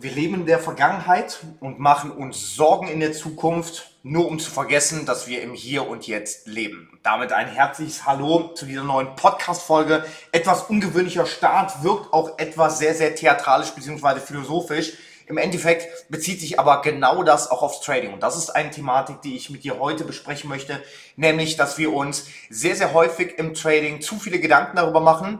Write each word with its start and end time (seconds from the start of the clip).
Wir 0.00 0.10
leben 0.10 0.34
in 0.34 0.46
der 0.46 0.58
Vergangenheit 0.58 1.38
und 1.60 1.78
machen 1.78 2.10
uns 2.10 2.56
Sorgen 2.56 2.88
in 2.88 2.98
der 2.98 3.12
Zukunft, 3.12 3.92
nur 4.02 4.26
um 4.26 4.40
zu 4.40 4.50
vergessen, 4.50 5.06
dass 5.06 5.28
wir 5.28 5.40
im 5.40 5.54
Hier 5.54 5.88
und 5.88 6.08
Jetzt 6.08 6.48
leben. 6.48 6.98
Damit 7.04 7.32
ein 7.32 7.46
herzliches 7.46 8.04
Hallo 8.04 8.50
zu 8.54 8.66
dieser 8.66 8.82
neuen 8.82 9.14
Podcast-Folge. 9.14 10.04
Etwas 10.32 10.62
ungewöhnlicher 10.64 11.26
Start, 11.26 11.84
wirkt 11.84 12.12
auch 12.12 12.38
etwas 12.38 12.80
sehr, 12.80 12.96
sehr 12.96 13.14
theatralisch 13.14 13.70
bzw. 13.70 14.18
philosophisch. 14.18 14.94
Im 15.26 15.38
Endeffekt 15.38 16.10
bezieht 16.10 16.40
sich 16.40 16.58
aber 16.58 16.82
genau 16.82 17.22
das 17.22 17.48
auch 17.48 17.62
aufs 17.62 17.80
Trading. 17.80 18.12
Und 18.12 18.20
das 18.20 18.36
ist 18.36 18.50
eine 18.50 18.70
Thematik, 18.70 19.22
die 19.22 19.36
ich 19.36 19.48
mit 19.48 19.62
dir 19.62 19.78
heute 19.78 20.02
besprechen 20.02 20.50
möchte, 20.50 20.82
nämlich, 21.14 21.56
dass 21.56 21.78
wir 21.78 21.92
uns 21.92 22.26
sehr, 22.50 22.74
sehr 22.74 22.94
häufig 22.94 23.38
im 23.38 23.54
Trading 23.54 24.00
zu 24.00 24.18
viele 24.18 24.40
Gedanken 24.40 24.76
darüber 24.76 25.00
machen, 25.00 25.38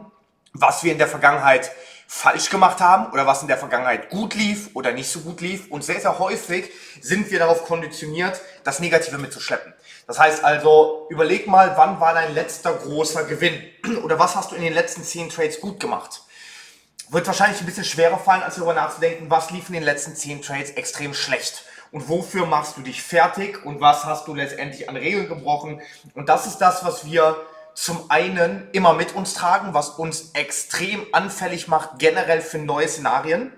was 0.52 0.84
wir 0.84 0.92
in 0.92 0.98
der 0.98 1.08
Vergangenheit 1.08 1.72
falsch 2.06 2.50
gemacht 2.50 2.80
haben 2.80 3.12
oder 3.12 3.26
was 3.26 3.42
in 3.42 3.48
der 3.48 3.58
Vergangenheit 3.58 4.10
gut 4.10 4.34
lief 4.34 4.70
oder 4.74 4.92
nicht 4.92 5.10
so 5.10 5.20
gut 5.20 5.40
lief. 5.40 5.70
Und 5.70 5.84
sehr, 5.84 6.00
sehr 6.00 6.18
häufig 6.18 6.70
sind 7.00 7.30
wir 7.30 7.38
darauf 7.38 7.64
konditioniert, 7.64 8.40
das 8.62 8.80
Negative 8.80 9.18
mitzuschleppen. 9.18 9.72
Das 10.06 10.18
heißt 10.18 10.44
also, 10.44 11.06
überleg 11.10 11.46
mal, 11.46 11.76
wann 11.76 12.00
war 12.00 12.14
dein 12.14 12.34
letzter 12.34 12.74
großer 12.74 13.24
Gewinn? 13.24 13.62
Oder 14.04 14.18
was 14.18 14.36
hast 14.36 14.52
du 14.52 14.56
in 14.56 14.62
den 14.62 14.74
letzten 14.74 15.02
zehn 15.02 15.30
Trades 15.30 15.60
gut 15.60 15.80
gemacht? 15.80 16.22
Wird 17.10 17.26
wahrscheinlich 17.26 17.60
ein 17.60 17.66
bisschen 17.66 17.84
schwerer 17.84 18.18
fallen, 18.18 18.42
als 18.42 18.56
darüber 18.56 18.74
nachzudenken, 18.74 19.30
was 19.30 19.50
lief 19.50 19.68
in 19.68 19.74
den 19.74 19.82
letzten 19.82 20.16
zehn 20.16 20.42
Trades 20.42 20.70
extrem 20.70 21.14
schlecht. 21.14 21.64
Und 21.90 22.08
wofür 22.08 22.44
machst 22.46 22.76
du 22.76 22.80
dich 22.80 23.02
fertig 23.02 23.64
und 23.64 23.80
was 23.80 24.04
hast 24.04 24.26
du 24.26 24.34
letztendlich 24.34 24.88
an 24.88 24.96
Regeln 24.96 25.28
gebrochen? 25.28 25.80
Und 26.14 26.28
das 26.28 26.46
ist 26.46 26.58
das, 26.58 26.84
was 26.84 27.04
wir 27.04 27.36
zum 27.74 28.10
einen 28.10 28.68
immer 28.72 28.94
mit 28.94 29.14
uns 29.14 29.34
tragen, 29.34 29.74
was 29.74 29.90
uns 29.90 30.30
extrem 30.32 31.06
anfällig 31.12 31.68
macht, 31.68 31.98
generell 31.98 32.40
für 32.40 32.58
neue 32.58 32.88
Szenarien, 32.88 33.52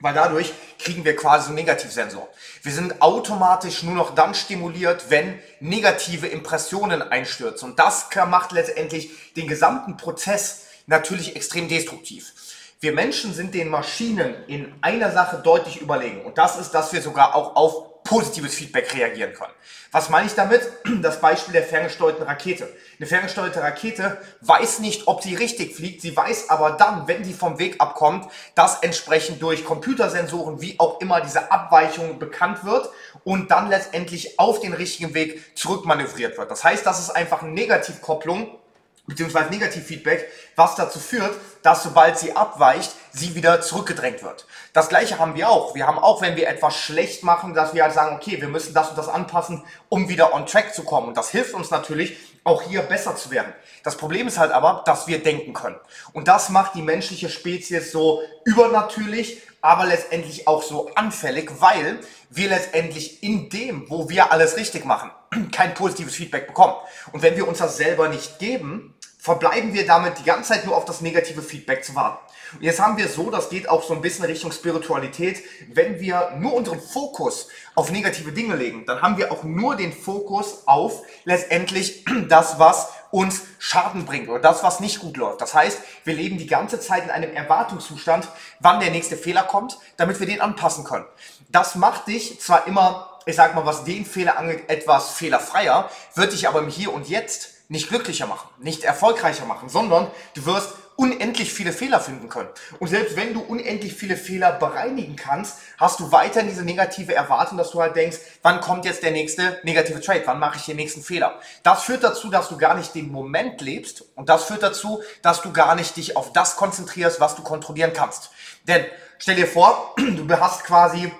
weil 0.00 0.14
dadurch 0.14 0.52
kriegen 0.80 1.04
wir 1.04 1.14
quasi 1.14 1.46
einen 1.46 1.54
Negativsensor. 1.54 2.28
Wir 2.62 2.72
sind 2.72 3.00
automatisch 3.00 3.84
nur 3.84 3.94
noch 3.94 4.14
dann 4.14 4.34
stimuliert, 4.34 5.10
wenn 5.10 5.38
negative 5.60 6.26
Impressionen 6.26 7.02
einstürzen. 7.02 7.70
Und 7.70 7.78
das 7.78 8.08
macht 8.28 8.50
letztendlich 8.50 9.32
den 9.34 9.46
gesamten 9.46 9.96
Prozess 9.96 10.66
natürlich 10.86 11.36
extrem 11.36 11.68
destruktiv. 11.68 12.32
Wir 12.80 12.92
Menschen 12.92 13.32
sind 13.32 13.54
den 13.54 13.68
Maschinen 13.68 14.34
in 14.48 14.74
einer 14.80 15.12
Sache 15.12 15.38
deutlich 15.38 15.80
überlegen. 15.80 16.22
Und 16.22 16.36
das 16.36 16.58
ist, 16.58 16.72
dass 16.72 16.92
wir 16.92 17.00
sogar 17.00 17.36
auch 17.36 17.54
auf 17.54 17.91
positives 18.04 18.54
Feedback 18.54 18.94
reagieren 18.94 19.32
können. 19.32 19.52
Was 19.90 20.08
meine 20.08 20.26
ich 20.26 20.34
damit? 20.34 20.62
Das 21.02 21.20
Beispiel 21.20 21.52
der 21.52 21.64
ferngesteuerten 21.64 22.24
Rakete. 22.24 22.68
Eine 22.98 23.06
ferngesteuerte 23.06 23.60
Rakete 23.60 24.18
weiß 24.40 24.78
nicht, 24.78 25.08
ob 25.08 25.22
sie 25.22 25.34
richtig 25.34 25.74
fliegt. 25.74 26.00
Sie 26.00 26.16
weiß 26.16 26.48
aber 26.48 26.72
dann, 26.72 27.08
wenn 27.08 27.24
sie 27.24 27.32
vom 27.32 27.58
Weg 27.58 27.80
abkommt, 27.80 28.30
dass 28.54 28.82
entsprechend 28.82 29.42
durch 29.42 29.64
Computersensoren, 29.64 30.60
wie 30.60 30.78
auch 30.78 31.00
immer, 31.00 31.20
diese 31.20 31.50
Abweichung 31.50 32.18
bekannt 32.18 32.64
wird 32.64 32.88
und 33.24 33.50
dann 33.50 33.68
letztendlich 33.68 34.38
auf 34.38 34.60
den 34.60 34.74
richtigen 34.74 35.14
Weg 35.14 35.56
zurückmanövriert 35.56 36.38
wird. 36.38 36.50
Das 36.50 36.62
heißt, 36.62 36.86
das 36.86 37.00
ist 37.00 37.10
einfach 37.10 37.42
eine 37.42 37.52
Negativkopplung 37.52 38.58
beziehungsweise 39.06 39.50
Negativfeedback, 39.50 40.28
was 40.54 40.76
dazu 40.76 41.00
führt, 41.00 41.34
dass 41.62 41.82
sobald 41.82 42.18
sie 42.18 42.36
abweicht, 42.36 42.92
sie 43.12 43.34
wieder 43.34 43.60
zurückgedrängt 43.60 44.22
wird. 44.22 44.46
Das 44.72 44.88
gleiche 44.88 45.18
haben 45.18 45.34
wir 45.34 45.48
auch. 45.48 45.74
Wir 45.74 45.86
haben 45.86 45.98
auch, 45.98 46.22
wenn 46.22 46.36
wir 46.36 46.48
etwas 46.48 46.76
schlecht 46.76 47.24
machen, 47.24 47.52
dass 47.52 47.74
wir 47.74 47.82
halt 47.82 47.92
sagen, 47.92 48.16
okay, 48.16 48.40
wir 48.40 48.48
müssen 48.48 48.74
das 48.74 48.90
und 48.90 48.98
das 48.98 49.08
anpassen, 49.08 49.64
um 49.88 50.08
wieder 50.08 50.32
on 50.34 50.46
track 50.46 50.74
zu 50.74 50.84
kommen. 50.84 51.08
Und 51.08 51.16
das 51.16 51.30
hilft 51.30 51.54
uns 51.54 51.70
natürlich, 51.70 52.16
auch 52.44 52.62
hier 52.62 52.82
besser 52.82 53.14
zu 53.16 53.30
werden. 53.30 53.52
Das 53.84 53.96
Problem 53.96 54.26
ist 54.26 54.38
halt 54.38 54.52
aber, 54.52 54.82
dass 54.86 55.06
wir 55.06 55.22
denken 55.22 55.52
können. 55.52 55.76
Und 56.12 56.28
das 56.28 56.48
macht 56.48 56.74
die 56.74 56.82
menschliche 56.82 57.28
Spezies 57.28 57.92
so 57.92 58.22
übernatürlich, 58.44 59.42
aber 59.60 59.86
letztendlich 59.86 60.48
auch 60.48 60.62
so 60.62 60.92
anfällig, 60.94 61.50
weil 61.60 62.00
wir 62.30 62.48
letztendlich 62.48 63.22
in 63.22 63.48
dem, 63.48 63.88
wo 63.88 64.08
wir 64.08 64.32
alles 64.32 64.56
richtig 64.56 64.84
machen, 64.84 65.10
kein 65.52 65.74
positives 65.74 66.14
Feedback 66.14 66.46
bekommen. 66.46 66.74
Und 67.12 67.22
wenn 67.22 67.36
wir 67.36 67.48
uns 67.48 67.58
das 67.58 67.76
selber 67.76 68.08
nicht 68.08 68.38
geben, 68.38 68.94
verbleiben 69.18 69.72
wir 69.72 69.86
damit 69.86 70.18
die 70.18 70.24
ganze 70.24 70.52
Zeit 70.52 70.66
nur 70.66 70.76
auf 70.76 70.84
das 70.84 71.00
negative 71.00 71.42
Feedback 71.42 71.84
zu 71.84 71.94
warten. 71.94 72.18
Und 72.54 72.62
jetzt 72.62 72.80
haben 72.80 72.96
wir 72.98 73.08
so, 73.08 73.30
das 73.30 73.48
geht 73.48 73.68
auch 73.68 73.82
so 73.82 73.94
ein 73.94 74.02
bisschen 74.02 74.24
Richtung 74.24 74.52
Spiritualität, 74.52 75.42
wenn 75.72 76.00
wir 76.00 76.32
nur 76.38 76.54
unseren 76.54 76.80
Fokus 76.80 77.48
auf 77.74 77.90
negative 77.90 78.32
Dinge 78.32 78.56
legen, 78.56 78.84
dann 78.84 79.00
haben 79.00 79.16
wir 79.16 79.32
auch 79.32 79.44
nur 79.44 79.76
den 79.76 79.92
Fokus 79.92 80.66
auf 80.66 81.02
letztendlich 81.24 82.04
das, 82.28 82.58
was 82.58 82.88
uns 83.10 83.42
Schaden 83.58 84.06
bringt 84.06 84.28
oder 84.28 84.40
das, 84.40 84.62
was 84.62 84.80
nicht 84.80 84.98
gut 84.98 85.16
läuft. 85.16 85.40
Das 85.40 85.54
heißt, 85.54 85.78
wir 86.04 86.14
leben 86.14 86.38
die 86.38 86.46
ganze 86.46 86.80
Zeit 86.80 87.04
in 87.04 87.10
einem 87.10 87.32
Erwartungszustand, 87.32 88.26
wann 88.60 88.80
der 88.80 88.90
nächste 88.90 89.16
Fehler 89.16 89.44
kommt, 89.44 89.78
damit 89.96 90.18
wir 90.18 90.26
den 90.26 90.40
anpassen 90.40 90.84
können. 90.84 91.04
Das 91.48 91.74
macht 91.74 92.08
dich 92.08 92.40
zwar 92.40 92.66
immer 92.66 93.11
ich 93.26 93.36
sag 93.36 93.54
mal, 93.54 93.66
was 93.66 93.84
den 93.84 94.04
Fehler 94.04 94.38
angeht, 94.38 94.68
etwas 94.68 95.10
fehlerfreier, 95.10 95.90
wird 96.14 96.32
dich 96.32 96.48
aber 96.48 96.60
im 96.60 96.68
Hier 96.68 96.92
und 96.92 97.08
Jetzt 97.08 97.50
nicht 97.68 97.88
glücklicher 97.88 98.26
machen, 98.26 98.48
nicht 98.58 98.84
erfolgreicher 98.84 99.46
machen, 99.46 99.68
sondern 99.68 100.10
du 100.34 100.44
wirst 100.44 100.74
unendlich 100.96 101.52
viele 101.52 101.72
Fehler 101.72 102.00
finden 102.00 102.28
können. 102.28 102.48
Und 102.78 102.88
selbst 102.88 103.16
wenn 103.16 103.34
du 103.34 103.40
unendlich 103.40 103.94
viele 103.94 104.16
Fehler 104.16 104.52
bereinigen 104.52 105.16
kannst, 105.16 105.58
hast 105.78 106.00
du 106.00 106.12
weiterhin 106.12 106.48
diese 106.48 106.64
negative 106.64 107.14
Erwartung, 107.14 107.58
dass 107.58 107.70
du 107.70 107.80
halt 107.80 107.96
denkst, 107.96 108.18
wann 108.42 108.60
kommt 108.60 108.84
jetzt 108.84 109.02
der 109.02 109.10
nächste 109.10 109.58
negative 109.64 110.00
Trade, 110.00 110.22
wann 110.26 110.38
mache 110.38 110.58
ich 110.58 110.66
den 110.66 110.76
nächsten 110.76 111.02
Fehler. 111.02 111.40
Das 111.62 111.82
führt 111.84 112.04
dazu, 112.04 112.28
dass 112.28 112.48
du 112.48 112.56
gar 112.56 112.74
nicht 112.74 112.94
den 112.94 113.10
Moment 113.10 113.60
lebst 113.60 114.04
und 114.16 114.28
das 114.28 114.44
führt 114.44 114.62
dazu, 114.62 115.02
dass 115.22 115.42
du 115.42 115.52
gar 115.52 115.74
nicht 115.74 115.96
dich 115.96 116.16
auf 116.16 116.32
das 116.32 116.56
konzentrierst, 116.56 117.20
was 117.20 117.34
du 117.34 117.42
kontrollieren 117.42 117.92
kannst. 117.94 118.30
Denn 118.68 118.84
stell 119.18 119.36
dir 119.36 119.46
vor, 119.46 119.94
du 119.96 120.28
hast 120.38 120.64
quasi 120.64 121.10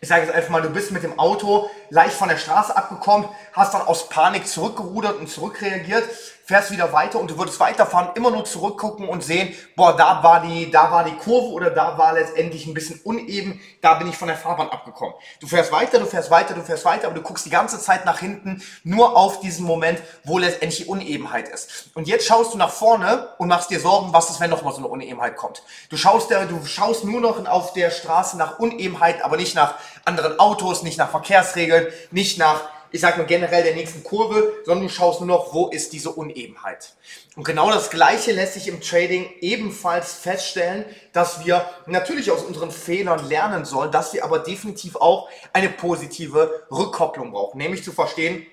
ich 0.00 0.08
sage 0.08 0.22
jetzt 0.22 0.34
einfach 0.34 0.50
mal, 0.50 0.62
du 0.62 0.70
bist 0.70 0.92
mit 0.92 1.02
dem 1.02 1.18
Auto 1.18 1.70
leicht 1.88 2.14
von 2.14 2.28
der 2.28 2.36
Straße 2.36 2.76
abgekommen, 2.76 3.28
hast 3.52 3.74
dann 3.74 3.82
aus 3.82 4.08
Panik 4.08 4.46
zurückgerudert 4.46 5.18
und 5.18 5.28
zurückreagiert, 5.28 6.04
fährst 6.46 6.70
wieder 6.70 6.92
weiter 6.92 7.18
und 7.18 7.28
du 7.28 7.38
würdest 7.38 7.58
weiterfahren, 7.58 8.10
immer 8.14 8.30
nur 8.30 8.44
zurückgucken 8.44 9.08
und 9.08 9.24
sehen, 9.24 9.52
boah, 9.74 9.96
da 9.96 10.22
war 10.22 10.42
die, 10.42 10.70
da 10.70 10.92
war 10.92 11.02
die 11.02 11.16
Kurve 11.16 11.48
oder 11.48 11.70
da 11.70 11.98
war 11.98 12.12
letztendlich 12.12 12.66
ein 12.66 12.74
bisschen 12.74 13.00
uneben, 13.02 13.60
da 13.82 13.94
bin 13.94 14.08
ich 14.08 14.16
von 14.16 14.28
der 14.28 14.36
Fahrbahn 14.36 14.68
abgekommen. 14.68 15.16
Du 15.40 15.48
fährst 15.48 15.72
weiter, 15.72 15.98
du 15.98 16.06
fährst 16.06 16.30
weiter, 16.30 16.54
du 16.54 16.62
fährst 16.62 16.84
weiter, 16.84 17.08
aber 17.08 17.16
du 17.16 17.22
guckst 17.22 17.44
die 17.46 17.50
ganze 17.50 17.80
Zeit 17.80 18.04
nach 18.04 18.20
hinten, 18.20 18.62
nur 18.84 19.16
auf 19.16 19.40
diesen 19.40 19.66
Moment, 19.66 20.00
wo 20.22 20.38
letztendlich 20.38 20.84
die 20.84 20.88
Unebenheit 20.88 21.48
ist. 21.48 21.90
Und 21.94 22.06
jetzt 22.06 22.26
schaust 22.26 22.54
du 22.54 22.58
nach 22.58 22.70
vorne 22.70 23.28
und 23.38 23.48
machst 23.48 23.70
dir 23.70 23.80
Sorgen, 23.80 24.12
was 24.12 24.30
ist, 24.30 24.38
wenn 24.38 24.50
nochmal 24.50 24.72
so 24.72 24.78
eine 24.78 24.86
Unebenheit 24.86 25.36
kommt. 25.36 25.64
Du 25.90 25.96
schaust, 25.96 26.30
du 26.30 26.64
schaust 26.64 27.04
nur 27.04 27.20
noch 27.20 27.44
auf 27.46 27.72
der 27.72 27.90
Straße 27.90 28.36
nach 28.36 28.60
Unebenheit, 28.60 29.24
aber 29.24 29.36
nicht 29.36 29.56
nach 29.56 29.74
anderen 30.04 30.38
Autos, 30.38 30.84
nicht 30.84 30.96
nach 30.96 31.10
Verkehrsregeln, 31.10 31.88
nicht 32.12 32.38
nach 32.38 32.75
ich 32.96 33.02
sag 33.02 33.18
mal 33.18 33.26
generell 33.26 33.62
der 33.62 33.74
nächsten 33.74 34.02
Kurve, 34.02 34.54
sondern 34.64 34.88
du 34.88 34.92
schaust 34.92 35.20
nur 35.20 35.28
noch, 35.28 35.52
wo 35.52 35.68
ist 35.68 35.92
diese 35.92 36.10
Unebenheit. 36.10 36.94
Und 37.36 37.44
genau 37.44 37.70
das 37.70 37.90
Gleiche 37.90 38.32
lässt 38.32 38.54
sich 38.54 38.68
im 38.68 38.80
Trading 38.80 39.28
ebenfalls 39.42 40.14
feststellen, 40.14 40.86
dass 41.12 41.44
wir 41.44 41.68
natürlich 41.86 42.30
aus 42.30 42.42
unseren 42.42 42.70
Fehlern 42.70 43.28
lernen 43.28 43.66
sollen, 43.66 43.92
dass 43.92 44.14
wir 44.14 44.24
aber 44.24 44.38
definitiv 44.38 44.96
auch 44.96 45.28
eine 45.52 45.68
positive 45.68 46.66
Rückkopplung 46.70 47.32
brauchen, 47.32 47.58
nämlich 47.58 47.84
zu 47.84 47.92
verstehen, 47.92 48.46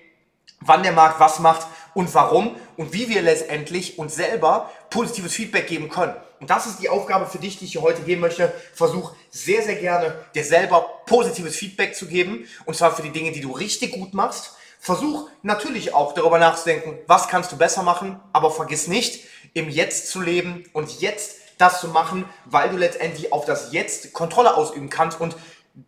wann 0.60 0.82
der 0.82 0.92
Markt 0.92 1.20
was 1.20 1.38
macht 1.38 1.66
und 1.94 2.14
warum 2.14 2.56
und 2.76 2.92
wie 2.92 3.08
wir 3.08 3.22
letztendlich 3.22 3.98
uns 3.98 4.14
selber 4.14 4.70
positives 4.90 5.34
Feedback 5.34 5.66
geben 5.66 5.88
können. 5.88 6.14
Und 6.40 6.50
das 6.50 6.66
ist 6.66 6.80
die 6.80 6.88
Aufgabe 6.88 7.26
für 7.26 7.38
dich, 7.38 7.58
die 7.58 7.64
ich 7.66 7.72
dir 7.72 7.82
heute 7.82 8.02
geben 8.02 8.20
möchte. 8.20 8.52
Versuch 8.74 9.12
sehr, 9.30 9.62
sehr 9.62 9.76
gerne 9.76 10.14
dir 10.34 10.44
selber 10.44 10.82
positives 11.06 11.56
Feedback 11.56 11.94
zu 11.94 12.06
geben. 12.06 12.46
Und 12.66 12.76
zwar 12.76 12.94
für 12.94 13.02
die 13.02 13.12
Dinge, 13.12 13.32
die 13.32 13.40
du 13.40 13.52
richtig 13.52 13.92
gut 13.92 14.14
machst. 14.14 14.54
Versuch 14.78 15.30
natürlich 15.42 15.94
auch 15.94 16.12
darüber 16.12 16.38
nachzudenken, 16.38 16.98
was 17.06 17.28
kannst 17.28 17.50
du 17.52 17.56
besser 17.56 17.82
machen. 17.82 18.20
Aber 18.32 18.50
vergiss 18.50 18.88
nicht, 18.88 19.24
im 19.54 19.70
Jetzt 19.70 20.10
zu 20.10 20.20
leben 20.20 20.64
und 20.72 21.00
jetzt 21.00 21.36
das 21.56 21.80
zu 21.80 21.88
machen, 21.88 22.24
weil 22.44 22.68
du 22.68 22.76
letztendlich 22.76 23.32
auf 23.32 23.44
das 23.44 23.72
Jetzt 23.72 24.12
Kontrolle 24.12 24.56
ausüben 24.56 24.90
kannst 24.90 25.20
und 25.20 25.36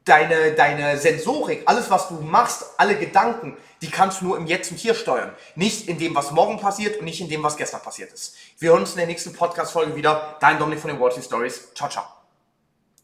deine, 0.05 0.53
deine 0.53 0.99
Sensorik, 0.99 1.62
alles 1.67 1.91
was 1.91 2.09
du 2.09 2.15
machst, 2.15 2.65
alle 2.77 2.97
Gedanken, 2.97 3.56
die 3.83 3.91
kannst 3.91 4.21
du 4.21 4.27
nur 4.27 4.37
im 4.37 4.47
Jetzt 4.47 4.71
und 4.71 4.79
Hier 4.79 4.94
steuern. 4.94 5.33
Nicht 5.55 5.88
in 5.88 5.99
dem, 5.99 6.15
was 6.15 6.31
morgen 6.31 6.59
passiert 6.59 6.99
und 6.99 7.05
nicht 7.05 7.21
in 7.21 7.29
dem, 7.29 7.43
was 7.43 7.56
gestern 7.56 7.83
passiert 7.83 8.12
ist. 8.12 8.35
Wir 8.59 8.71
hören 8.71 8.81
uns 8.81 8.93
in 8.93 8.99
der 8.99 9.06
nächsten 9.06 9.33
Podcast-Folge 9.33 9.94
wieder. 9.94 10.37
Dein 10.41 10.59
Dominik 10.59 10.81
von 10.81 10.91
den 10.91 11.11
Street 11.11 11.25
Stories. 11.25 11.75
Ciao, 11.75 11.88
ciao. 11.88 12.15